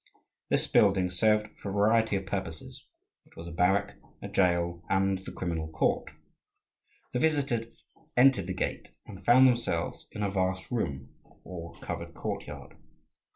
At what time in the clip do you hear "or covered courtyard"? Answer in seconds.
11.43-12.77